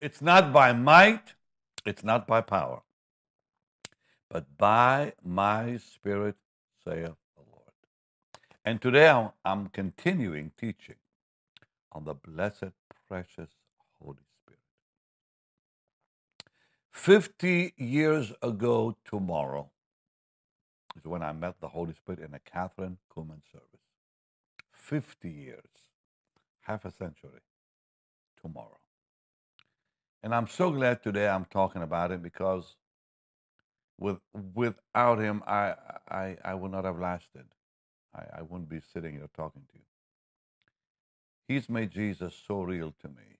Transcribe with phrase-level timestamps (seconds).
[0.00, 1.34] It's not by might,
[1.86, 2.82] it's not by power,
[4.28, 6.36] but by my spirit,
[6.84, 7.72] saith the Lord.
[8.64, 9.08] And today
[9.44, 10.96] I'm, continuing teaching
[11.92, 12.72] on the blessed,
[13.08, 13.48] precious
[14.02, 14.60] Holy Spirit.
[16.90, 19.70] 50 years ago tomorrow
[20.94, 23.80] is when I met the Holy Spirit in a Kathryn Kuhlman service.
[24.70, 25.64] 50 years,
[26.60, 27.40] half a century
[28.40, 28.78] tomorrow.
[30.26, 32.74] And I'm so glad today I'm talking about it because
[33.98, 34.18] with
[34.54, 35.74] without him I
[36.10, 37.44] I, I would not have lasted.
[38.14, 39.84] I, I wouldn't be sitting here talking to you.
[41.48, 43.38] He's made Jesus so real to me.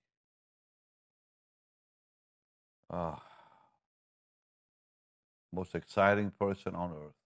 [2.91, 3.23] Ah,
[5.53, 7.17] most exciting person on earth.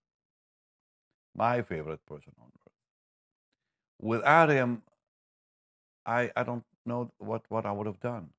[1.34, 2.74] My favorite person on earth.
[4.00, 4.83] Without him,
[6.06, 8.30] I I don't know what, what I would have done.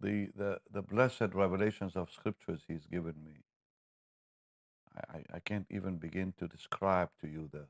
[0.00, 3.44] The, the the blessed revelations of scriptures he's given me.
[5.14, 7.66] I, I can't even begin to describe to you the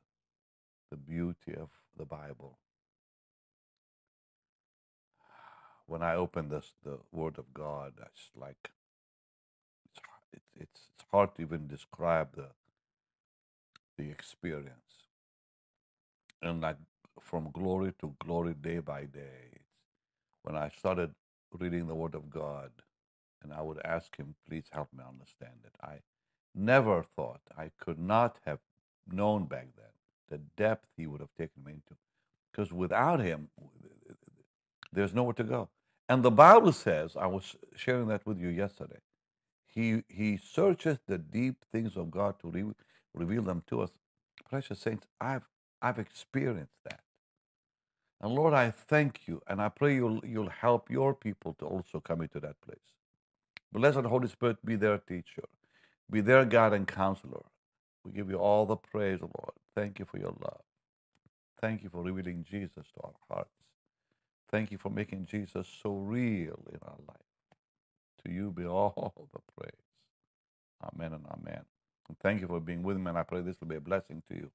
[0.91, 2.59] the beauty of the Bible.
[5.87, 8.71] When I open this the Word of God, it's like
[9.85, 9.99] it's
[10.33, 12.49] it, it's it's hard to even describe the
[13.97, 15.07] the experience.
[16.41, 16.77] And like
[17.21, 19.61] from glory to glory, day by day.
[20.43, 21.13] When I started
[21.53, 22.71] reading the Word of God,
[23.43, 25.75] and I would ask Him, please help me understand it.
[25.81, 25.99] I
[26.55, 28.59] never thought I could not have
[29.11, 29.85] known back then
[30.29, 31.95] the depth He would have taken me into.
[32.51, 33.49] Because without Him,
[34.91, 35.69] there's nowhere to go.
[36.09, 38.99] And the Bible says, I was sharing that with you yesterday,
[39.67, 42.73] He, he searches the deep things of God to re-
[43.13, 43.91] reveal them to us.
[44.49, 45.47] Precious saints, I've,
[45.81, 47.01] I've experienced that.
[48.21, 51.99] And Lord, I thank you, and I pray you'll, you'll help your people to also
[51.99, 52.79] come into that place.
[53.71, 55.43] Blessed Holy Spirit, be their teacher,
[56.09, 57.43] be their guide and counselor.
[58.03, 59.53] We give you all the praise, Lord.
[59.75, 60.61] Thank you for your love.
[61.61, 63.51] Thank you for revealing Jesus to our hearts.
[64.49, 67.17] Thank you for making Jesus so real in our life.
[68.25, 69.71] To you be all the praise.
[70.83, 71.63] Amen and amen.
[72.09, 74.23] And thank you for being with me, and I pray this will be a blessing
[74.29, 74.51] to you.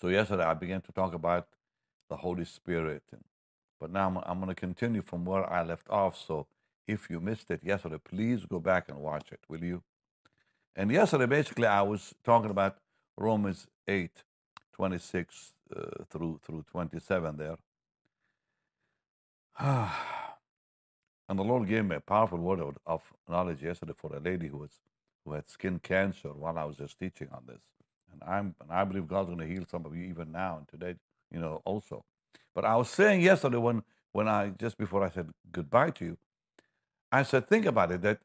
[0.00, 1.48] So, yesterday I began to talk about
[2.12, 3.04] the Holy Spirit.
[3.80, 6.16] But now I'm, I'm going to continue from where I left off.
[6.18, 6.46] So,
[6.86, 9.82] if you missed it yesterday, please go back and watch it, will you?
[10.76, 12.78] And yesterday, basically, I was talking about
[13.18, 14.10] Romans 8,
[14.74, 17.56] 26 uh, through, through 27 there.
[19.60, 24.48] and the Lord gave me a powerful word of, of knowledge yesterday for a lady
[24.48, 24.80] who was
[25.24, 27.62] who had skin cancer while I was just teaching on this.
[28.12, 30.68] And I'm and I believe God's going to heal some of you even now and
[30.68, 30.96] today,
[31.32, 32.04] you know, also.
[32.54, 33.82] But I was saying yesterday when
[34.12, 36.18] when I just before I said goodbye to you,
[37.10, 38.20] I said think about it that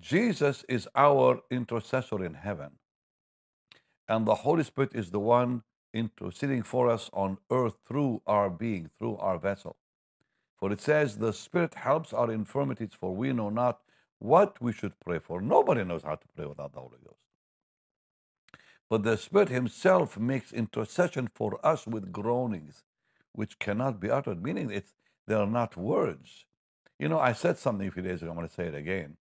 [0.00, 2.72] Jesus is our intercessor in heaven.
[4.08, 5.62] And the Holy Spirit is the one
[5.94, 9.76] interceding for us on earth through our being, through our vessel.
[10.58, 13.80] For it says, The Spirit helps our infirmities, for we know not
[14.18, 15.40] what we should pray for.
[15.40, 17.27] Nobody knows how to pray without the Holy Ghost.
[18.90, 22.82] But the Spirit Himself makes intercession for us with groanings
[23.32, 24.92] which cannot be uttered, meaning it's,
[25.26, 26.46] they are not words.
[26.98, 29.16] You know, I said something a few days ago, I'm going to say it again.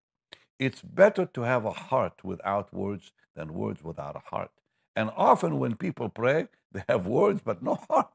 [0.60, 4.52] It's better to have a heart without words than words without a heart.
[4.96, 8.10] And often when people pray, they have words but no heart.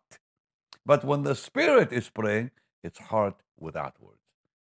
[0.87, 2.51] But when the Spirit is praying,
[2.83, 4.19] it's heart without words.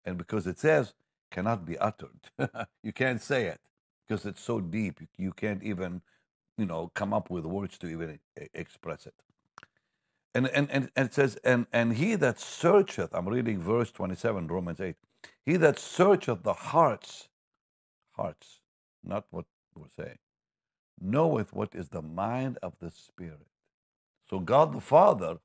[0.05, 0.93] And because it says,
[1.31, 2.19] cannot be uttered,
[2.83, 3.61] you can't say it
[4.07, 6.01] because it's so deep, you can't even,
[6.57, 8.19] you know, come up with words to even
[8.53, 9.16] express it.
[10.35, 14.47] And, and, and, and it says, and, and he that searcheth, I'm reading verse 27,
[14.47, 14.95] Romans 8,
[15.45, 17.29] he that searcheth the hearts
[18.18, 18.59] hearts,
[19.03, 19.45] not what
[19.75, 20.18] we're saying,
[21.01, 23.47] knoweth what is the mind of the Spirit.
[24.29, 25.38] So God the Father,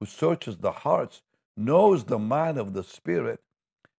[0.00, 1.22] who searches the hearts,
[1.56, 3.40] knows the mind of the Spirit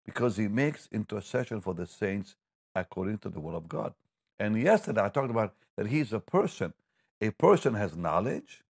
[0.06, 2.36] because he makes intercession for the saints
[2.74, 3.94] according to the will of God.
[4.38, 6.74] And yesterday I talked about that he's a person.
[7.20, 8.62] A person has knowledge,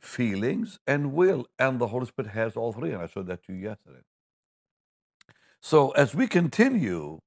[0.00, 2.92] feelings, and will, and the Holy Spirit has all three.
[2.92, 4.02] And I showed that to you yesterday.
[5.60, 7.20] So as we continue,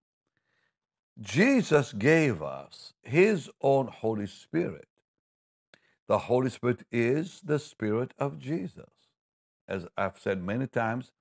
[1.22, 4.88] Jesus gave us his own Holy Spirit.
[6.08, 8.90] The Holy Spirit is the Spirit of Jesus.
[9.68, 11.12] As I've said many times,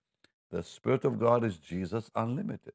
[0.50, 2.74] the Spirit of God is Jesus unlimited.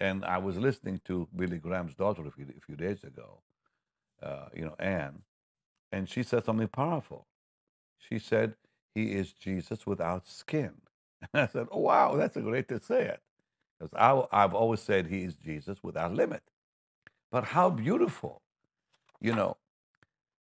[0.00, 3.40] And I was listening to Billy Graham's daughter a few, a few days ago,
[4.22, 5.22] uh, you know, Anne,
[5.92, 7.26] and she said something powerful.
[7.98, 8.54] She said,
[8.94, 10.74] He is Jesus without skin.
[11.32, 13.20] And I said, oh, wow, that's a great to say it.
[13.78, 16.42] Because I've always said he is Jesus without limit.
[17.30, 18.42] But how beautiful,
[19.20, 19.56] you know,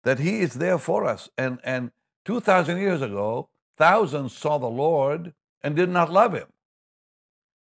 [0.04, 1.28] that he is there for us.
[1.36, 1.90] And, and
[2.24, 6.46] 2,000 years ago, thousands saw the Lord and did not love him.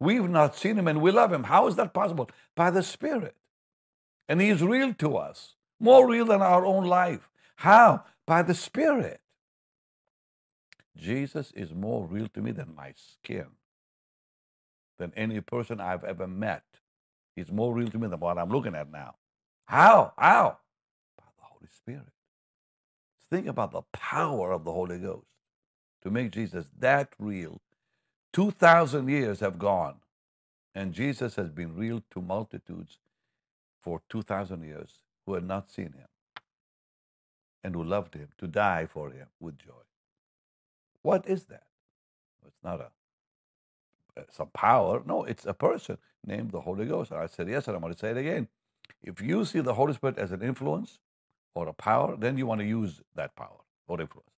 [0.00, 1.44] We've not seen him and we love him.
[1.44, 2.29] How is that possible?
[2.55, 3.35] By the Spirit.
[4.29, 7.31] And he is real to us, more real than our own life.
[7.56, 8.05] How?
[8.26, 9.20] By the Spirit.
[10.96, 13.46] Jesus is more real to me than my skin,
[14.99, 16.62] than any person I've ever met.
[17.35, 19.17] He's more real to me than what I'm looking at now.
[19.67, 20.12] How?
[20.17, 20.58] How?
[21.19, 22.12] By the Holy Spirit.
[23.31, 25.35] Think about the power of the Holy Ghost
[26.02, 27.61] to make Jesus that real.
[28.34, 29.96] 2,000 years have gone,
[30.75, 32.98] and Jesus has been real to multitudes
[33.82, 36.08] for 2,000 years who had not seen him
[37.64, 39.72] and who loved him to die for him with joy.
[41.02, 41.64] What is that?
[42.46, 42.90] It's not a
[44.16, 45.02] uh, some power.
[45.06, 47.10] No, it's a person named the Holy Ghost.
[47.10, 48.48] And I said yes, and I'm going to say it again.
[49.02, 51.00] If you see the Holy Spirit as an influence
[51.54, 54.30] or a power, then you want to use that power or influence.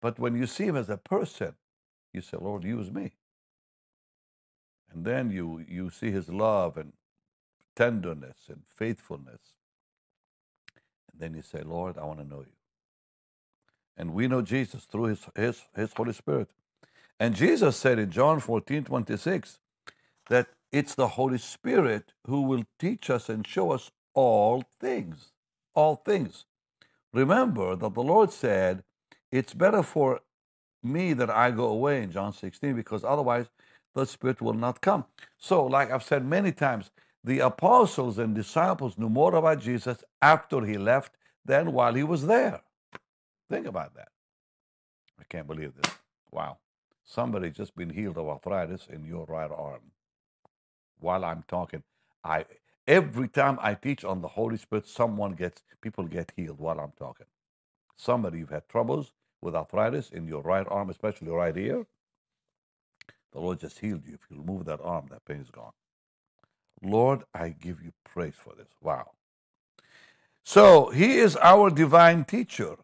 [0.00, 1.54] But when you see him as a person,
[2.12, 3.12] you say, Lord, use me.
[4.92, 6.92] And then you, you see his love and
[7.74, 9.56] tenderness and faithfulness.
[11.10, 12.52] And then you say, Lord, I want to know you.
[13.96, 16.50] And we know Jesus through his, his, his Holy Spirit.
[17.18, 19.58] And Jesus said in John 14, 26,
[20.28, 25.32] that it's the Holy Spirit who will teach us and show us all things.
[25.74, 26.44] All things.
[27.12, 28.82] Remember that the Lord said,
[29.30, 30.20] It's better for
[30.82, 33.46] me that I go away in John 16, because otherwise
[33.94, 35.04] the Spirit will not come.
[35.38, 36.90] So, like I've said many times,
[37.24, 41.12] the apostles and disciples knew more about Jesus after he left
[41.44, 42.62] than while he was there.
[43.48, 44.08] Think about that.
[45.20, 45.92] I can't believe this.
[46.30, 46.58] Wow.
[47.04, 49.80] Somebody just been healed of arthritis in your right arm.
[50.98, 51.82] While I'm talking,
[52.24, 52.44] I
[52.86, 56.92] every time I teach on the Holy Spirit, someone gets people get healed while I'm
[56.98, 57.26] talking.
[57.96, 61.86] Somebody you've had troubles with arthritis in your right arm, especially your right ear,
[63.32, 64.14] The Lord just healed you.
[64.14, 65.72] If you move that arm, that pain is gone.
[66.82, 68.68] Lord, I give you praise for this.
[68.82, 69.12] Wow.
[70.44, 72.76] So he is our divine teacher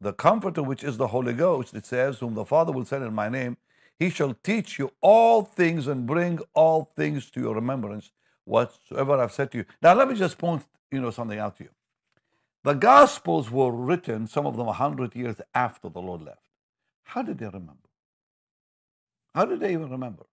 [0.00, 3.14] the Comforter, which is the Holy Ghost, it says, whom the Father will send in
[3.14, 3.56] my name,
[3.98, 8.10] he shall teach you all things and bring all things to your remembrance,
[8.44, 9.64] whatsoever I've said to you.
[9.82, 11.70] Now, let me just point, you know, something out to you.
[12.62, 16.48] The Gospels were written, some of them a hundred years after the Lord left.
[17.04, 17.88] How did they remember?
[19.34, 20.26] How did they even remember?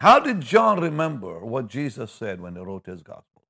[0.00, 3.42] How did John remember what Jesus said when he wrote his Gospel?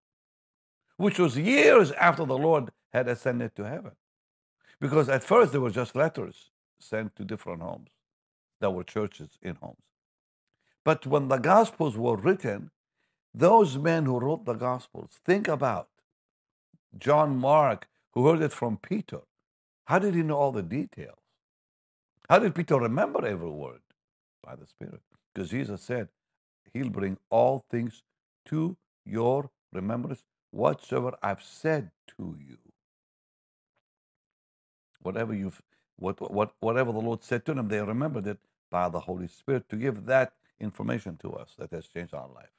[0.97, 3.93] Which was years after the Lord had ascended to heaven.
[4.81, 7.91] Because at first they were just letters sent to different homes.
[8.61, 9.77] There were churches in homes.
[10.85, 12.71] But when the Gospels were written,
[13.33, 15.89] those men who wrote the Gospels, think about
[16.97, 19.21] John Mark, who heard it from Peter.
[19.87, 21.19] How did he know all the details?
[22.31, 23.81] How did Peter remember every word?
[24.43, 25.01] By the Spirit.
[25.35, 26.09] Because Jesus said,
[26.73, 28.03] He'll bring all things
[28.47, 32.59] to your remembrance, whatsoever I've said to you
[35.03, 35.63] whatever you've
[35.97, 38.39] what, what whatever the Lord said to them, they remembered it
[38.71, 42.51] by the Holy Spirit to give that information to us that has changed our life.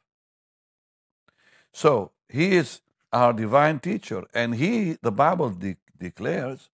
[1.74, 2.82] So he is
[3.16, 6.70] our divine teacher, and he, the Bible de- declares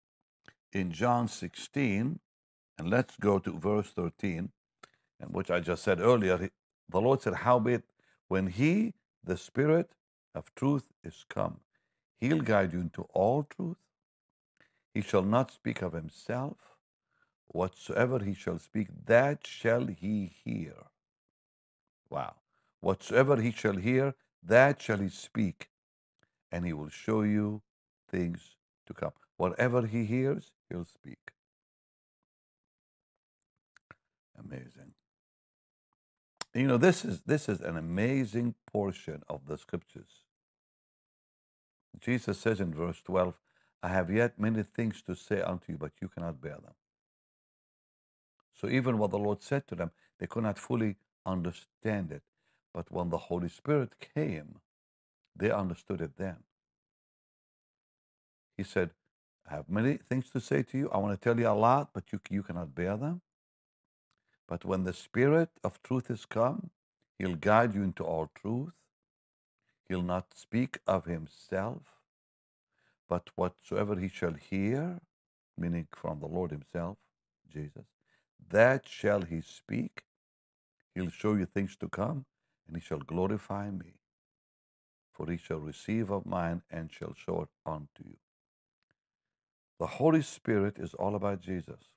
[0.72, 2.20] in John 16,
[2.78, 4.50] and let's go to verse 13,
[5.20, 6.50] and which I just said earlier.
[6.90, 7.84] The Lord said, Howbeit,
[8.28, 8.94] when he,
[9.24, 9.92] the Spirit
[10.34, 11.60] of truth, is come,
[12.20, 13.78] he'll guide you into all truth
[14.94, 16.56] he shall not speak of himself.
[17.48, 20.74] Whatsoever he shall speak, that shall he hear.
[22.10, 22.36] Wow.
[22.80, 25.70] Whatsoever he shall hear, that shall he speak,
[26.52, 27.62] and he will show you
[28.10, 29.12] things to come.
[29.36, 31.32] Whatever he hears, he'll speak.
[34.38, 34.92] Amazing.
[36.54, 40.24] You know, this is this is an amazing portion of the scriptures.
[42.00, 43.38] Jesus says in verse 12,
[43.82, 46.74] I have yet many things to say unto you, but you cannot bear them.
[48.60, 52.22] So even what the Lord said to them, they could not fully understand it.
[52.74, 54.60] But when the Holy Spirit came,
[55.40, 56.38] they understood it then.
[58.56, 58.90] He said,
[59.50, 60.90] I have many things to say to you.
[60.92, 63.22] I want to tell you a lot, but you, you cannot bear them.
[64.48, 66.70] But when the Spirit of truth is come,
[67.18, 68.74] He'll guide you into all truth.
[69.88, 71.96] He'll not speak of Himself,
[73.08, 75.00] but whatsoever he shall hear,
[75.58, 76.98] meaning from the Lord himself,
[77.52, 77.86] Jesus,
[78.50, 80.04] that shall he speak,
[80.94, 82.26] He'll show you things to come,
[82.66, 83.99] and he shall glorify me.
[85.20, 88.16] For he shall receive of mine and shall show it unto you.
[89.78, 91.90] The Holy Spirit is all about Jesus.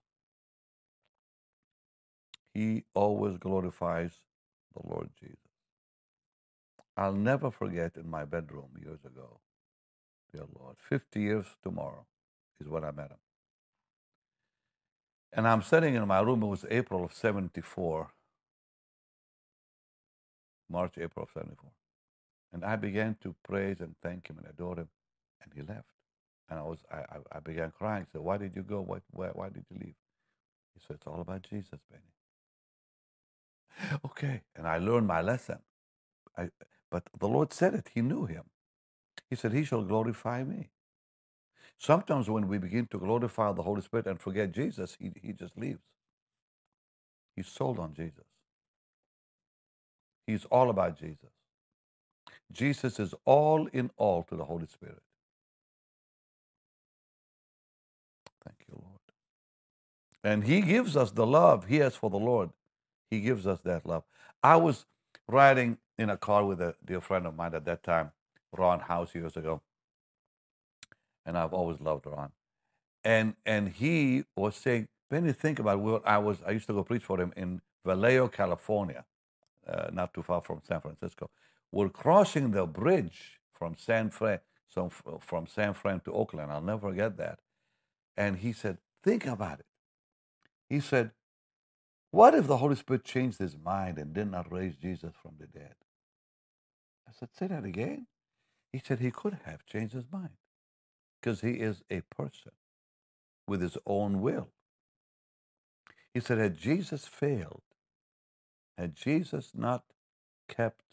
[2.53, 4.11] He always glorifies
[4.75, 5.37] the Lord Jesus.
[6.97, 9.39] I'll never forget in my bedroom years ago,
[10.33, 12.05] dear Lord, 50 years tomorrow
[12.59, 13.17] is when I met him.
[15.31, 18.11] And I'm sitting in my room, it was April of 74,
[20.69, 21.71] March, April of 74.
[22.53, 24.89] And I began to praise and thank him and adore him,
[25.43, 25.87] and he left.
[26.49, 28.07] And I was, I, I, began crying.
[28.11, 28.81] Said, why did you go?
[28.81, 29.95] Why, why, why did you leave?
[30.75, 32.03] He said, it's all about Jesus, Benny.
[34.05, 34.41] Okay.
[34.55, 35.59] And I learned my lesson.
[36.37, 36.49] I,
[36.91, 37.89] but the Lord said it.
[37.93, 38.43] He knew him.
[39.29, 40.69] He said, He shall glorify me.
[41.79, 45.57] Sometimes when we begin to glorify the Holy Spirit and forget Jesus, he, he just
[45.57, 45.81] leaves.
[47.35, 48.25] He's sold on Jesus.
[50.27, 51.31] He's all about Jesus.
[52.53, 55.01] Jesus is all in all to the Holy Spirit.
[58.45, 58.99] Thank you, Lord.
[60.23, 62.51] And He gives us the love He has for the Lord.
[63.11, 64.03] He gives us that love.
[64.43, 64.85] I was
[65.27, 68.11] riding in a car with a dear friend of mine at that time,
[68.57, 69.61] Ron House, years ago.
[71.25, 72.31] And I've always loved Ron.
[73.03, 76.39] And and he was saying, Benny, think about where I was.
[76.45, 79.05] I used to go preach for him in Vallejo, California,
[79.67, 81.29] uh, not too far from San Francisco.
[81.73, 84.39] We're crossing the bridge from San Fran,
[84.69, 84.89] so
[85.21, 86.51] from San Fran to Oakland.
[86.51, 87.39] I'll never forget that.
[88.15, 89.65] And he said, think about it.
[90.69, 91.11] He said,
[92.13, 95.47] what if the Holy Spirit changed his mind and did not raise Jesus from the
[95.47, 95.73] dead?
[97.07, 98.05] I said, Say that again.
[98.71, 100.37] He said he could have changed his mind
[101.19, 102.51] because he is a person
[103.47, 104.49] with his own will.
[106.13, 107.63] He said, Had Jesus failed,
[108.77, 109.83] had Jesus not
[110.47, 110.83] kept,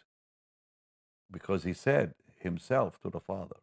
[1.33, 3.57] because he said himself to the Father,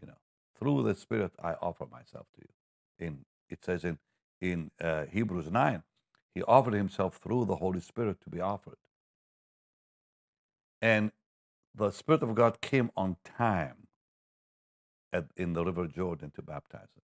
[0.00, 0.18] you know,
[0.58, 3.06] through the Spirit I offer myself to you.
[3.06, 3.98] In it says in
[4.40, 5.82] in uh, Hebrews nine,
[6.34, 8.78] he offered himself through the Holy Spirit to be offered.
[10.82, 11.12] And
[11.74, 13.88] the Spirit of God came on time
[15.12, 17.02] at, in the River Jordan to baptize him.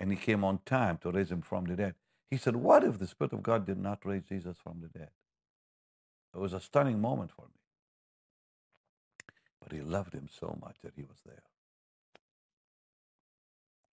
[0.00, 1.94] And he came on time to raise him from the dead.
[2.30, 5.10] He said, What if the Spirit of God did not raise Jesus from the dead?
[6.34, 7.60] It was a stunning moment for me.
[9.66, 11.42] But he loved him so much that he was there.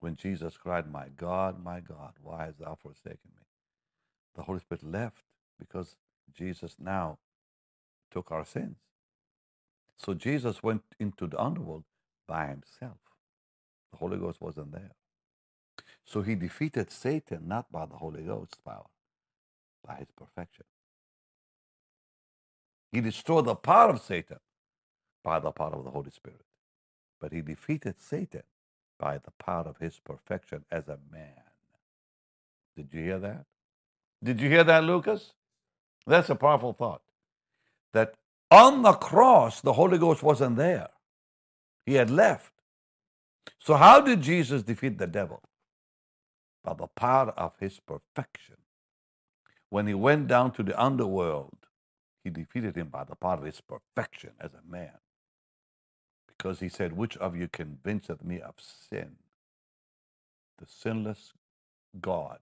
[0.02, 3.44] When Jesus cried, My God, my God, why hast thou forsaken me?
[4.36, 5.24] the Holy Spirit left
[5.60, 5.96] because
[6.34, 7.20] Jesus now
[8.12, 8.78] took our sins.
[9.98, 11.84] So Jesus went into the underworld
[12.28, 12.98] by himself.
[13.92, 14.92] The Holy Ghost wasn't there.
[16.06, 18.88] So he defeated Satan not by the Holy Ghost's power,
[19.86, 20.66] by his perfection.
[22.92, 24.38] He destroyed the power of Satan
[25.24, 26.42] by the power of the Holy Spirit.
[27.20, 28.44] But he defeated Satan
[29.00, 31.44] by the power of his perfection as a man.
[32.76, 33.46] Did you hear that?
[34.24, 35.34] Did you hear that, Lucas?
[36.06, 37.02] That's a powerful thought.
[37.94, 38.16] That
[38.52, 40.90] on the cross, the Holy Ghost wasn't there,
[41.86, 42.54] he had left.
[43.60, 45.42] So, how did Jesus defeat the devil?
[46.64, 48.58] By the power of his perfection.
[49.70, 51.58] When he went down to the underworld,
[52.24, 54.92] he defeated him by the power of his perfection as a man.
[56.44, 59.16] Because he said, Which of you convinceth me of sin?
[60.60, 61.32] The sinless
[62.02, 62.40] God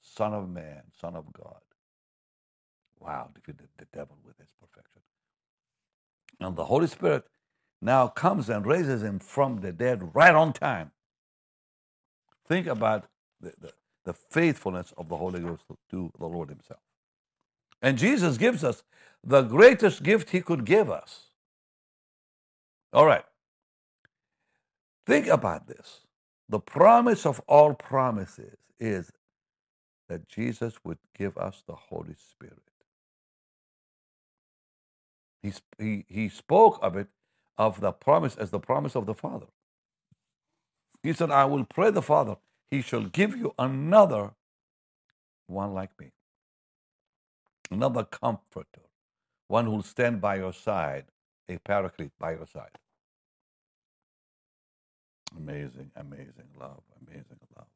[0.00, 1.60] Son of Man, Son of God.
[2.98, 5.02] Wow, defeated the devil with his perfection.
[6.40, 7.24] And the Holy Spirit
[7.82, 10.92] now comes and raises him from the dead right on time.
[12.48, 13.04] Think about
[13.40, 13.72] the, the,
[14.04, 16.80] the faithfulness of the Holy Ghost to the Lord Himself.
[17.82, 18.82] And Jesus gives us
[19.22, 21.28] the greatest gift He could give us.
[22.92, 23.24] All right.
[25.06, 26.02] Think about this.
[26.48, 29.10] The promise of all promises is
[30.08, 32.62] that Jesus would give us the Holy Spirit.
[35.42, 37.08] He, he, he spoke of it,
[37.58, 39.46] of the promise, as the promise of the Father.
[41.02, 42.36] He said, I will pray the Father,
[42.70, 44.32] he shall give you another
[45.48, 46.12] one like me,
[47.70, 48.82] another comforter,
[49.48, 51.06] one who will stand by your side,
[51.48, 52.78] a paraclete by your side.
[55.36, 57.66] Amazing, amazing love, amazing love.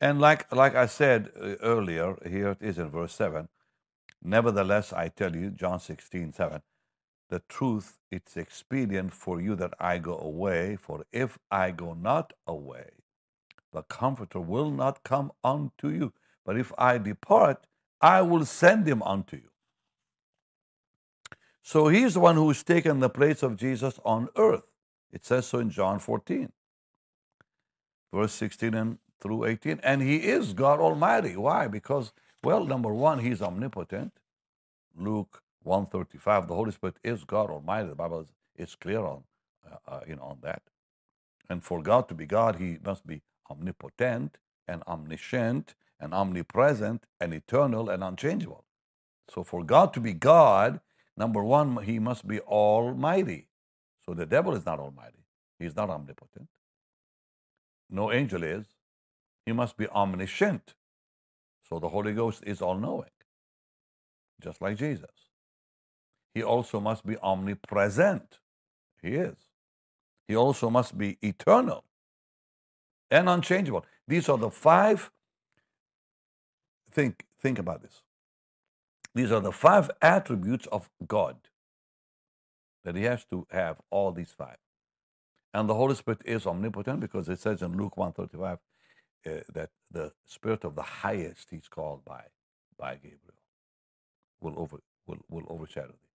[0.00, 3.48] And like, like I said uh, earlier, here it is in verse 7
[4.22, 6.62] Nevertheless, I tell you, John 16, 7,
[7.30, 12.34] the truth, it's expedient for you that I go away, for if I go not
[12.46, 12.90] away,
[13.72, 16.12] the Comforter will not come unto you.
[16.46, 17.66] But if I depart,
[18.00, 19.50] I will send him unto you.
[21.62, 24.71] So he's the one who's taken the place of Jesus on earth.
[25.12, 26.50] It says so in John 14,
[28.12, 29.80] verse 16 and through 18.
[29.82, 31.36] And he is God Almighty.
[31.36, 31.68] Why?
[31.68, 34.12] Because, well, number one, he's omnipotent.
[34.96, 37.88] Luke 135, the Holy Spirit is God Almighty.
[37.88, 39.22] The Bible is, is clear on,
[39.70, 40.62] uh, uh, you know, on that.
[41.48, 47.32] And for God to be God, he must be omnipotent and omniscient and omnipresent and
[47.32, 48.64] eternal and unchangeable.
[49.28, 50.80] So for God to be God,
[51.16, 53.46] number one, he must be almighty.
[54.06, 55.24] So the devil is not almighty.
[55.58, 56.48] He's not omnipotent.
[57.90, 58.66] No angel is.
[59.46, 60.74] He must be omniscient.
[61.68, 63.10] So the Holy Ghost is all knowing,
[64.42, 65.10] just like Jesus.
[66.34, 68.40] He also must be omnipresent.
[69.02, 69.36] He is.
[70.28, 71.84] He also must be eternal
[73.10, 73.84] and unchangeable.
[74.08, 75.10] These are the five.
[76.90, 78.02] Think, think about this.
[79.14, 81.36] These are the five attributes of God
[82.84, 84.58] that He has to have all these five.
[85.54, 88.58] And the Holy Spirit is omnipotent because it says in Luke 135
[89.24, 92.24] uh, that the Spirit of the highest He's called by,
[92.78, 93.20] by Gabriel
[94.40, 96.08] will, over, will, will overshadow thee.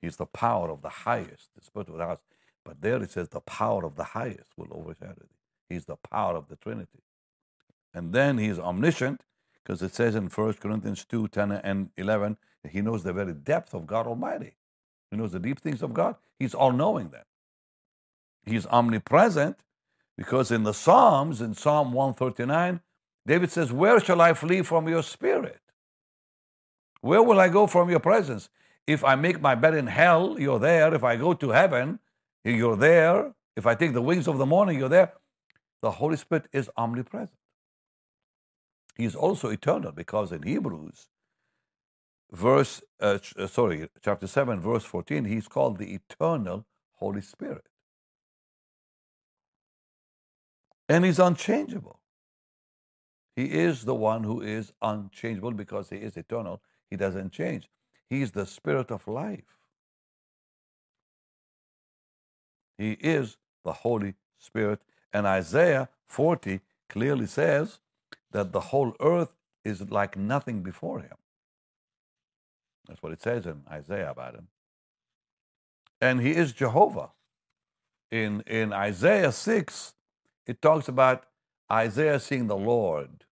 [0.00, 2.22] He's the power of the highest, the Spirit of the highest.
[2.64, 5.36] But there it says the power of the highest will overshadow thee.
[5.68, 7.02] He's the power of the Trinity.
[7.94, 9.22] And then he's omniscient,
[9.62, 12.36] because it says in 1 Corinthians 2 10 and 11,
[12.70, 14.54] he knows the very depth of God Almighty.
[15.12, 16.16] He knows the deep things of God.
[16.40, 17.22] He's all knowing then.
[18.44, 19.58] He's omnipresent
[20.16, 22.80] because in the Psalms, in Psalm 139,
[23.24, 25.60] David says, Where shall I flee from your spirit?
[27.02, 28.50] Where will I go from your presence?
[28.88, 30.92] If I make my bed in hell, you're there.
[30.92, 32.00] If I go to heaven,
[32.44, 33.34] you're there.
[33.56, 35.12] If I take the wings of the morning, you're there
[35.82, 37.30] the Holy Spirit is omnipresent.
[38.96, 41.08] He is also eternal because in Hebrews,
[42.32, 47.66] verse uh, uh, sorry, chapter seven, verse fourteen, he's called the eternal Holy Spirit,
[50.88, 52.00] and he's unchangeable.
[53.36, 56.62] He is the one who is unchangeable because he is eternal.
[56.90, 57.68] He doesn't change.
[58.10, 59.58] He's the Spirit of life.
[62.78, 64.80] He is the Holy Spirit
[65.12, 67.80] and Isaiah 40 clearly says
[68.32, 71.16] that the whole earth is like nothing before him.
[72.86, 74.48] That's what it says in Isaiah about him.
[76.00, 77.10] And he is Jehovah.
[78.10, 79.94] In, in Isaiah 6,
[80.46, 81.24] it talks about
[81.70, 83.24] Isaiah seeing the Lord.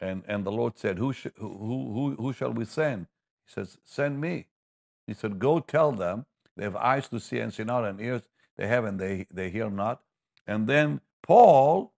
[0.00, 3.06] And, and the Lord said, who, sh- who, who, who shall we send?
[3.46, 4.46] He says, Send me.
[5.06, 8.22] He said, Go tell them they have eyes to see and see not, and ears
[8.56, 10.00] they have and they, they hear not.
[10.46, 11.92] And then Paul,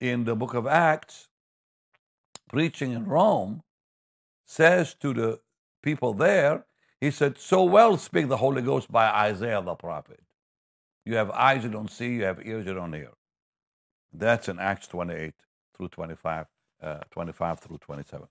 [0.00, 1.28] in the book of Acts,
[2.48, 3.62] preaching in Rome,
[4.44, 5.40] says to the
[5.86, 6.66] people there,
[7.00, 10.20] he said, So well speak the Holy Ghost by Isaiah the prophet.
[11.06, 13.12] You have eyes you don't see, you have ears you don't hear.
[14.12, 15.34] That's in Acts 28
[15.76, 16.46] through 25,
[16.82, 18.28] uh, 25 through 27.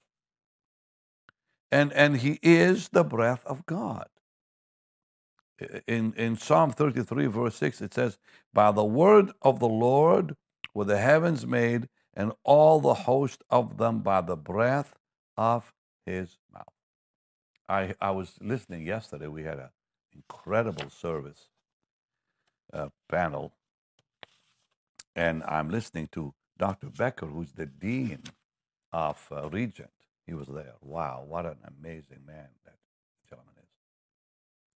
[1.72, 4.08] And, and he is the breath of God
[5.88, 8.18] in, in Psalm 33, verse 6, it says,
[8.54, 10.36] By the word of the Lord
[10.74, 14.96] were the heavens made, and all the host of them by the breath
[15.38, 15.74] of
[16.06, 16.75] his mouth.
[17.70, 19.28] I, I was listening yesterday.
[19.28, 19.70] We had an
[20.14, 21.50] incredible service
[22.74, 23.54] uh, panel,
[25.16, 26.90] and I'm listening to Dr.
[26.90, 28.24] Becker, who's the dean
[28.94, 29.92] of uh, Regent.
[30.28, 30.76] He was there.
[30.82, 32.76] Wow, what an amazing man that
[33.30, 33.70] gentleman is.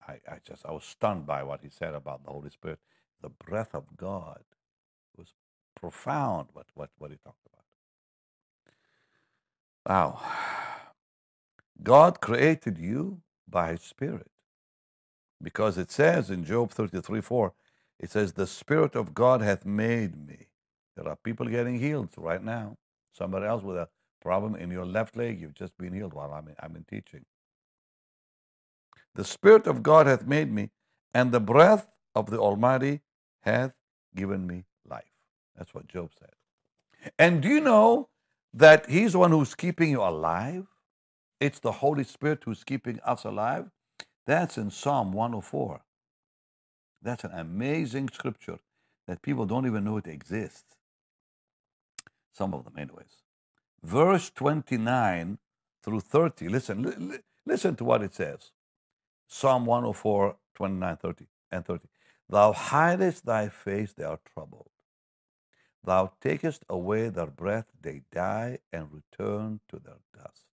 [0.07, 2.79] I, I just I was stunned by what he said about the Holy Spirit.
[3.21, 4.41] The breath of God
[5.13, 5.33] it was
[5.75, 7.65] profound what, what, what he talked about.
[10.19, 10.21] Wow.
[11.83, 14.27] God created you by his spirit.
[15.41, 17.53] Because it says in Job 33 4,
[17.99, 20.47] it says, The Spirit of God hath made me.
[20.95, 22.77] There are people getting healed right now.
[23.13, 23.89] Somebody else with a
[24.21, 27.25] problem in your left leg, you've just been healed while I'm in, I'm in teaching.
[29.15, 30.71] The Spirit of God hath made me,
[31.13, 33.01] and the breath of the Almighty
[33.41, 33.73] hath
[34.15, 35.03] given me life.
[35.57, 36.31] That's what Job said.
[37.17, 38.09] And do you know
[38.53, 40.67] that He's the one who's keeping you alive?
[41.39, 43.69] It's the Holy Spirit who's keeping us alive.
[44.27, 45.81] That's in Psalm 104.
[47.01, 48.59] That's an amazing scripture
[49.07, 50.75] that people don't even know it exists.
[52.33, 53.23] Some of them, anyways.
[53.81, 55.37] Verse 29
[55.83, 56.49] through 30.
[56.49, 58.51] Listen, listen to what it says.
[59.27, 61.87] Psalm 104, 29, 30, and 30.
[62.29, 64.69] Thou hidest thy face, they are troubled.
[65.83, 70.48] Thou takest away their breath, they die and return to their dust.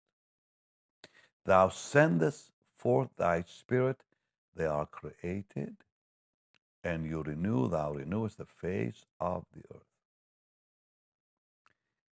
[1.44, 4.02] Thou sendest forth thy spirit,
[4.56, 5.76] they are created,
[6.84, 9.82] and you renew, thou renewest the face of the earth.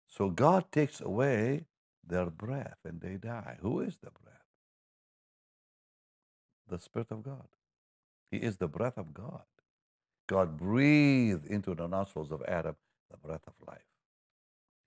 [0.08, 1.66] So God takes away
[2.06, 3.58] their breath and they die.
[3.62, 4.36] Who is the breath?
[6.70, 7.48] The Spirit of God.
[8.32, 9.44] He is the breath of God.
[10.28, 12.76] God breathed into the nostrils of Adam
[13.12, 13.86] the breath of life.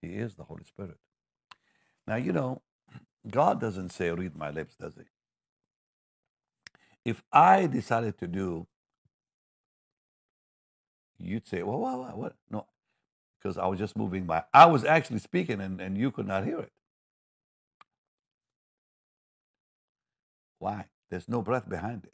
[0.00, 0.98] He is the Holy Spirit.
[2.07, 2.62] Now, you know,
[3.30, 5.04] God doesn't say, read my lips, does he?
[7.11, 8.66] If I decided to do,
[11.18, 12.37] you'd say, well, what, what, what?
[12.50, 12.66] No,
[13.38, 14.44] because I was just moving by.
[14.54, 16.72] I was actually speaking and, and you could not hear it.
[20.58, 20.87] Why?
[21.11, 22.12] There's no breath behind it.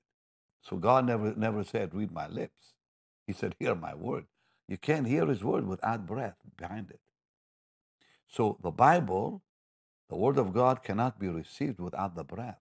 [0.62, 2.74] So God never never said, read my lips.
[3.26, 4.26] He said, hear my word.
[4.68, 7.00] You can't hear his word without breath behind it.
[8.28, 9.42] So the Bible,
[10.08, 12.60] the word of God cannot be received without the breath,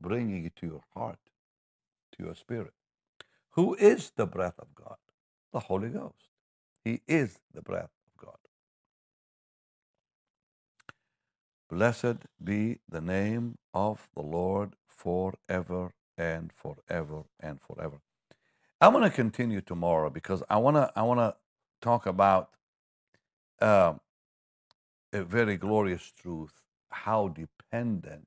[0.00, 1.18] bringing it to your heart,
[2.16, 2.74] to your spirit.
[3.52, 4.96] Who is the breath of God?
[5.52, 6.28] The Holy Ghost.
[6.84, 8.38] He is the breath of God.
[11.68, 18.00] Blessed be the name of the Lord forever and forever and forever.
[18.80, 21.36] I'm going to continue tomorrow because I want to I want to
[21.82, 22.50] talk about
[23.60, 23.94] uh,
[25.12, 28.26] a very glorious truth: how dependent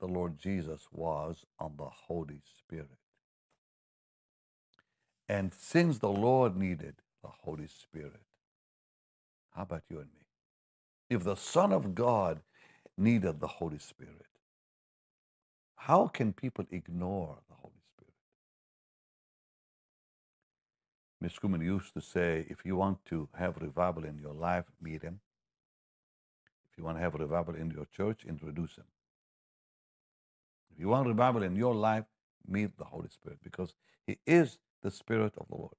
[0.00, 2.98] the Lord Jesus was on the Holy Spirit.
[5.28, 8.22] And since the Lord needed the Holy Spirit,
[9.54, 10.24] how about you and me?
[11.10, 12.40] If the Son of God
[12.96, 14.26] needed the Holy Spirit,
[15.74, 18.14] how can people ignore the Holy Spirit?
[21.20, 25.02] Miss Kuhlman used to say, if you want to have revival in your life, meet
[25.02, 25.20] him.
[26.78, 28.86] You want to have a revival in your church, introduce him.
[30.72, 32.04] If you want revival in your life,
[32.46, 33.74] meet the Holy Spirit because
[34.06, 35.74] he is the Spirit of the Lord.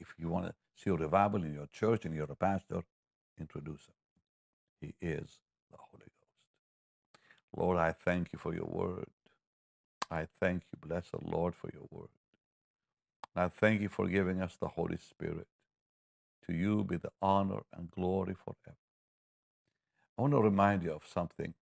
[0.00, 2.82] If you want to see a revival in your church and you're a pastor,
[3.40, 3.94] introduce him.
[4.80, 6.34] He is the Holy Ghost.
[7.56, 9.08] Lord, I thank you for your word.
[10.10, 12.08] I thank you, blessed Lord, for your word.
[13.36, 15.48] I thank you for giving us the Holy Spirit.
[16.46, 18.76] To you be the honor and glory forever.
[20.16, 21.54] I want to remind you of something.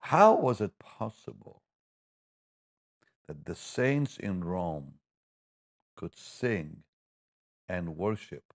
[0.00, 1.62] How was it possible
[3.26, 4.94] that the saints in Rome
[5.96, 6.82] could sing
[7.68, 8.52] and worship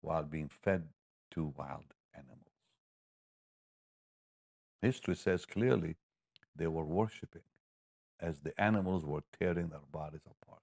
[0.00, 0.88] while being fed
[1.32, 2.38] to wild animals.
[4.82, 5.96] History says clearly
[6.56, 7.42] they were worshiping
[8.20, 10.62] as the animals were tearing their bodies apart.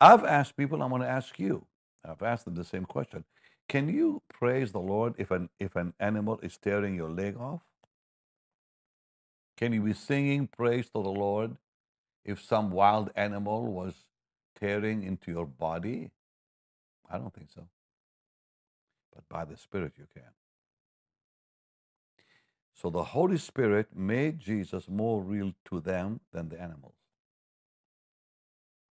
[0.00, 1.66] I've asked people, I'm going to ask you,
[2.04, 3.24] I've asked them the same question.
[3.68, 7.62] Can you praise the Lord if an, if an animal is tearing your leg off?
[9.56, 11.56] Can you be singing praise to the Lord
[12.24, 13.94] if some wild animal was
[14.58, 16.10] tearing into your body?
[17.10, 17.68] I don't think so.
[19.14, 20.30] But by the Spirit, you can.
[22.74, 26.94] So the Holy Spirit made Jesus more real to them than the animals.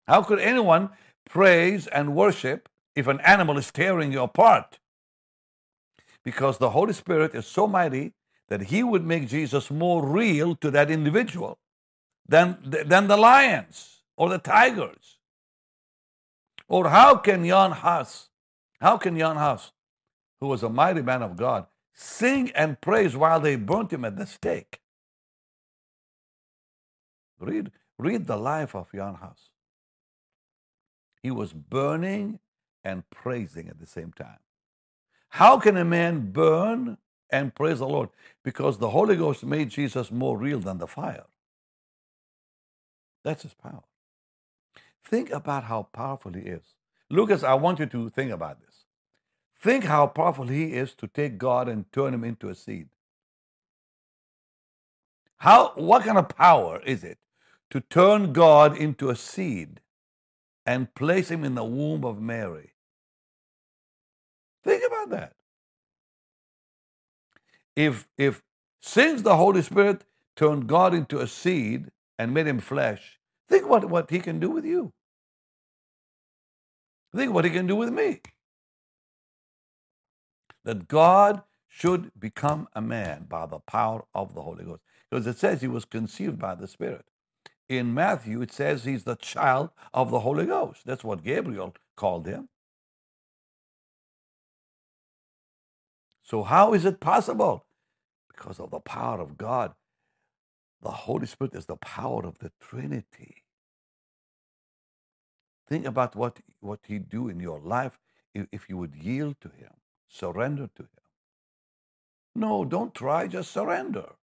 [0.08, 0.90] How could anyone
[1.26, 4.80] praise and worship if an animal is tearing you apart?
[6.24, 8.14] Because the Holy Spirit is so mighty
[8.50, 11.58] that he would make Jesus more real to that individual
[12.28, 15.18] than, than the lions or the tigers.
[16.68, 18.30] Or how can Jan Hus,
[18.80, 19.72] how can Jan Hus,
[20.40, 24.18] who was a mighty man of God, sing and praise while they burnt him at
[24.18, 24.80] the stake?
[27.40, 29.50] Read, read the life of Jan Hus.
[31.22, 32.40] He was burning
[32.84, 34.40] and praising at the same time.
[35.30, 36.98] How can a man burn
[37.32, 38.10] and praise the Lord?
[38.44, 41.26] Because the Holy Ghost made Jesus more real than the fire.
[43.24, 43.84] That's his power.
[45.04, 46.76] Think about how powerful he is.
[47.10, 48.86] Lucas, I want you to think about this.
[49.60, 52.90] Think how powerful he is to take God and turn him into a seed.
[55.38, 57.18] How what kind of power is it
[57.70, 59.82] to turn God into a seed
[60.66, 62.73] and place him in the womb of Mary?
[65.10, 65.34] That.
[67.76, 68.42] If if
[68.82, 70.04] since the Holy Spirit
[70.36, 74.50] turned God into a seed and made him flesh, think what, what he can do
[74.50, 74.94] with you.
[77.16, 78.22] Think what he can do with me.
[80.66, 84.82] That God should become a man by the power of the Holy Ghost.
[85.10, 87.06] Because it says he was conceived by the Spirit.
[87.70, 90.82] In Matthew, it says he's the child of the Holy Ghost.
[90.86, 92.50] That's what Gabriel called him.
[96.34, 97.62] So, how is it possible?
[98.36, 99.74] because of the power of God.
[100.82, 103.44] The Holy Spirit is the power of the Trinity.
[105.68, 108.00] Think about what, what He'd do in your life
[108.34, 109.74] if, if you would yield to Him,
[110.10, 111.04] surrender to Him.
[112.36, 114.14] No, don't try, just surrender.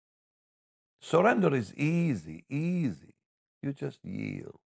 [1.01, 3.15] Surrender is easy, easy.
[3.63, 4.61] You just yield.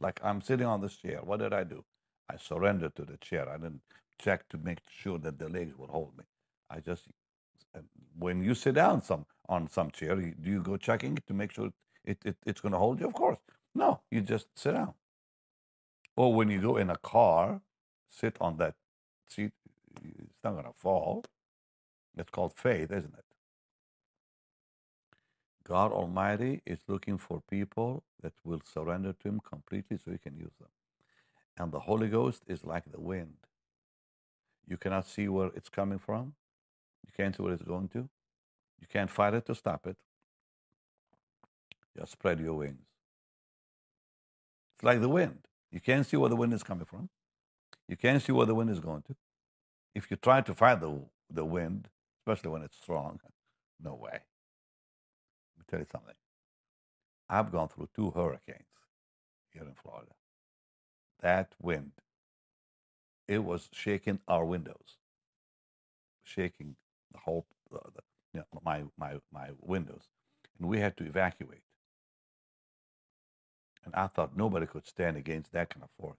[0.00, 1.20] Like I'm sitting on this chair.
[1.24, 1.84] What did I do?
[2.30, 3.48] I surrendered to the chair.
[3.48, 3.82] I didn't
[4.20, 6.24] check to make sure that the legs would hold me.
[6.70, 7.04] I just,
[7.74, 7.80] uh,
[8.18, 11.70] when you sit down some on some chair, do you go checking to make sure
[12.04, 13.06] it, it it's going to hold you?
[13.06, 13.38] Of course.
[13.74, 14.94] No, you just sit down.
[16.16, 17.60] Or when you go in a car,
[18.08, 18.74] sit on that
[19.28, 19.52] seat.
[20.04, 21.24] It's not going to fall.
[22.16, 23.24] It's called faith, isn't it?
[25.64, 30.36] God Almighty is looking for people that will surrender to Him completely so He can
[30.36, 30.70] use them.
[31.58, 33.36] And the Holy Ghost is like the wind.
[34.66, 36.34] You cannot see where it's coming from.
[37.06, 38.08] You can't see where it's going to.
[38.80, 39.96] You can't fight it to stop it.
[41.96, 42.86] Just spread your wings.
[44.76, 45.38] It's like the wind.
[45.72, 47.08] You can't see where the wind is coming from.
[47.88, 49.16] You can't see where the wind is going to.
[49.94, 51.88] If you try to fight the, the wind,
[52.20, 53.18] especially when it's strong,
[53.82, 54.12] no way.
[54.12, 54.20] Let
[55.58, 56.14] me tell you something.
[57.28, 58.62] I've gone through two hurricanes
[59.52, 60.12] here in Florida.
[61.20, 61.92] That wind,
[63.26, 64.98] it was shaking our windows,
[66.22, 66.76] shaking
[67.18, 68.02] the whole, uh, the,
[68.34, 70.08] you know, my, my, my windows.
[70.58, 71.62] And we had to evacuate.
[73.84, 76.18] And I thought nobody could stand against that kind of force.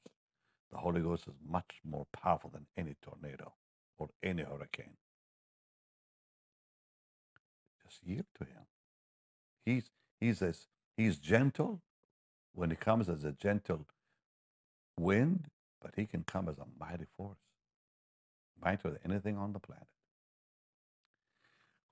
[0.72, 3.54] The Holy Ghost is much more powerful than any tornado
[3.98, 4.98] or any hurricane.
[7.84, 8.64] Just yield to Him.
[9.66, 11.82] He's He's as He's gentle
[12.54, 13.88] when He comes as a gentle
[14.98, 15.48] wind,
[15.82, 17.40] but He can come as a mighty force,
[18.62, 19.88] mightier than anything on the planet.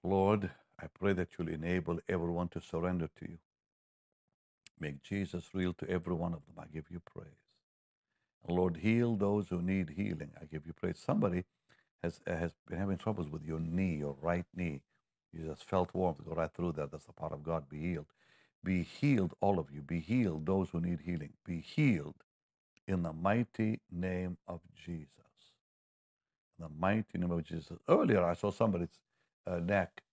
[0.08, 3.40] Lord, I pray that you'll enable everyone to surrender to you.
[4.80, 6.56] Make Jesus real to every one of them.
[6.60, 7.30] I give you praise.
[8.48, 10.32] Lord, heal those who need healing.
[10.42, 11.00] I give you praise.
[11.06, 11.46] Somebody
[12.04, 14.82] has has been having troubles with your knee, your right knee.
[15.34, 16.92] You just felt warmth go right through that.
[16.92, 17.70] That's the part of God.
[17.70, 18.08] Be healed.
[18.64, 19.82] Be healed, all of you.
[19.82, 21.34] Be healed, those who need healing.
[21.46, 22.16] Be healed
[22.88, 25.10] in the mighty name of Jesus.
[26.60, 27.78] In the mighty name of Jesus.
[27.90, 29.00] Earlier, I saw somebody's
[29.48, 30.04] uh, neck.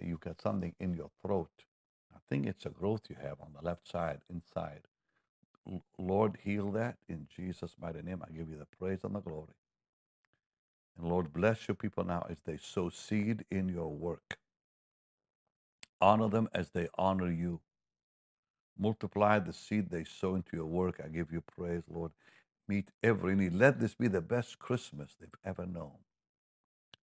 [0.00, 1.50] You got something in your throat.
[2.14, 4.82] I think it's a growth you have on the left side, inside.
[5.98, 8.22] Lord, heal that in Jesus' mighty name.
[8.26, 9.54] I give you the praise and the glory.
[10.98, 14.38] And Lord, bless your people now as they sow seed in your work.
[16.00, 17.60] Honor them as they honor you.
[18.78, 21.00] Multiply the seed they sow into your work.
[21.04, 22.12] I give you praise, Lord.
[22.68, 23.54] Meet every need.
[23.54, 25.92] Let this be the best Christmas they've ever known.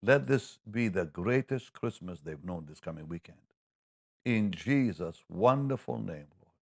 [0.02, 3.38] Let this be the greatest Christmas they've known this coming weekend.
[4.24, 6.54] In Jesus' wonderful name, Lord.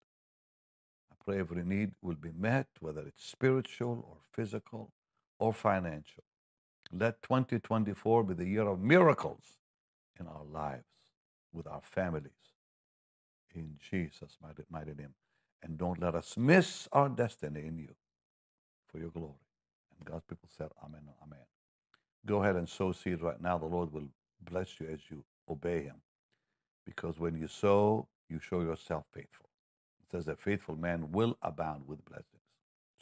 [1.12, 4.91] I pray every need will be met, whether it's spiritual or physical
[5.39, 6.24] or financial.
[6.93, 9.43] Let 2024 be the year of miracles
[10.19, 10.86] in our lives,
[11.54, 12.32] with our families.
[13.54, 15.13] In Jesus' mighty, mighty name.
[15.63, 17.95] And don't let us miss our destiny in you
[18.88, 19.34] for your glory.
[19.98, 21.39] And God's people said, Amen Amen.
[22.25, 23.57] Go ahead and sow seed right now.
[23.57, 24.09] The Lord will
[24.41, 26.01] bless you as you obey Him.
[26.85, 29.49] Because when you sow, you show yourself faithful.
[30.03, 32.41] It says a faithful man will abound with blessings.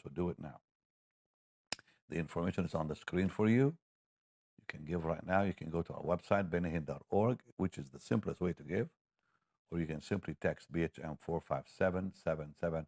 [0.01, 0.59] So do it now.
[2.09, 3.75] The information is on the screen for you.
[4.59, 5.43] You can give right now.
[5.43, 8.89] You can go to our website, bennyhinn.org, which is the simplest way to give.
[9.71, 12.87] Or you can simply text BHM 45777.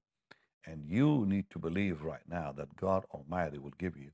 [0.65, 4.11] And you need to believe right now that God Almighty will give you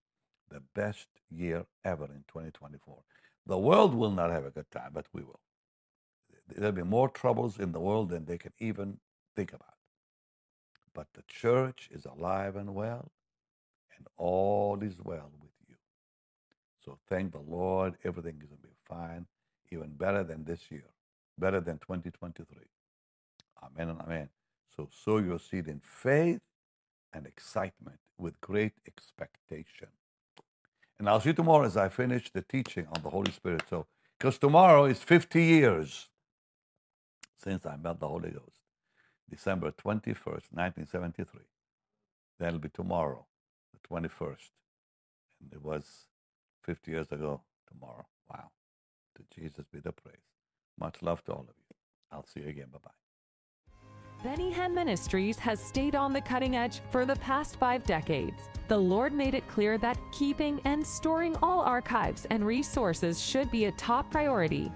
[0.51, 3.03] the best year ever in 2024.
[3.47, 5.39] The world will not have a good time, but we will.
[6.55, 8.97] There'll be more troubles in the world than they can even
[9.35, 9.75] think about.
[10.93, 13.11] But the church is alive and well,
[13.97, 15.75] and all is well with you.
[16.83, 17.95] So thank the Lord.
[18.03, 19.25] Everything is going to be fine,
[19.71, 20.89] even better than this year,
[21.37, 22.57] better than 2023.
[23.63, 24.29] Amen and amen.
[24.75, 26.41] So sow your seed in faith
[27.13, 29.87] and excitement with great expectation.
[31.01, 33.63] And I'll see you tomorrow as I finish the teaching on the Holy Spirit.
[33.67, 33.87] So,
[34.19, 36.09] because tomorrow is 50 years
[37.43, 38.59] since I met the Holy Ghost.
[39.27, 41.41] December 21st, 1973.
[42.37, 43.25] That'll be tomorrow,
[43.73, 44.51] the 21st.
[45.41, 46.05] And it was
[46.65, 48.05] 50 years ago tomorrow.
[48.29, 48.51] Wow.
[49.15, 50.17] To Jesus be the praise.
[50.79, 51.75] Much love to all of you.
[52.11, 52.67] I'll see you again.
[52.71, 53.00] Bye bye.
[54.23, 58.49] Benny Hinn Ministries has stayed on the cutting edge for the past five decades.
[58.67, 63.65] The Lord made it clear that keeping and storing all archives and resources should be
[63.65, 64.71] a top priority.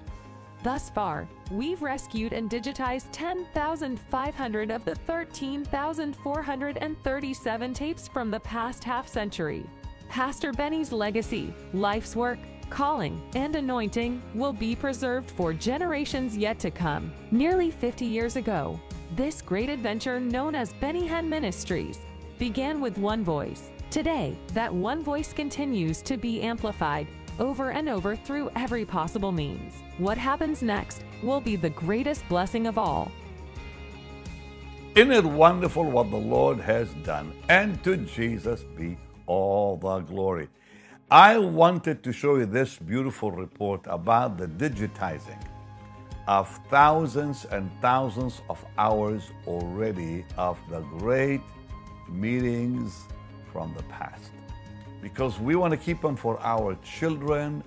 [0.64, 9.08] Thus far, we've rescued and digitized 10,500 of the 13,437 tapes from the past half
[9.08, 9.64] century.
[10.10, 12.40] Pastor Benny's legacy, life's work,
[12.72, 17.14] calling, and anointing will be preserved for generations yet to come.
[17.30, 18.80] Nearly 50 years ago,
[19.16, 22.00] this great adventure known as Benny Hinn Ministries
[22.40, 23.70] began with one voice.
[23.92, 27.08] Today, that one voice continues to be amplified
[27.40, 29.74] over and over through every possible means.
[29.98, 33.12] What happens next will be the greatest blessing of all.
[34.96, 37.34] Isn't it wonderful what the Lord has done?
[37.50, 40.48] And to Jesus be all the glory.
[41.12, 45.42] I wanted to show you this beautiful report about the digitizing
[46.28, 51.42] of thousands and thousands of hours already of the great
[52.10, 53.04] meetings
[53.52, 54.32] from the past.
[55.02, 57.64] Because we want to keep them for our children,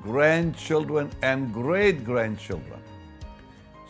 [0.00, 2.80] grandchildren, and great grandchildren.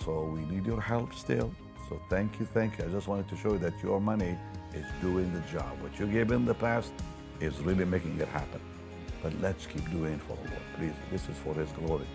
[0.04, 1.52] So we need your help still.
[1.88, 2.84] So thank you, thank you.
[2.84, 4.36] I just wanted to show you that your money
[4.74, 5.70] is doing the job.
[5.80, 6.92] What you gave in the past
[7.40, 8.60] is really making it happen.
[9.22, 10.62] But let's keep doing it for the Lord.
[10.76, 12.06] Please, this is for His glory.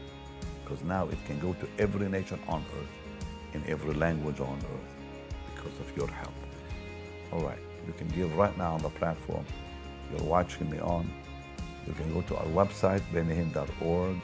[0.66, 2.90] Because now it can go to every nation on earth,
[3.54, 4.96] in every language on earth,
[5.54, 6.34] because of your help.
[7.32, 9.46] All right, you can give right now on the platform.
[10.12, 11.08] You're watching me on.
[11.86, 14.18] You can go to our website, bennyhinn.org,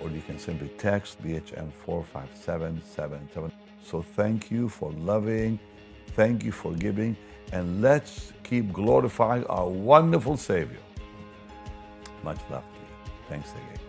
[0.00, 3.52] or you can simply text BHM 45777.
[3.80, 5.60] So thank you for loving,
[6.08, 7.16] thank you for giving,
[7.52, 10.80] and let's keep glorifying our wonderful Savior.
[12.24, 13.12] Much love to you.
[13.28, 13.87] Thanks again.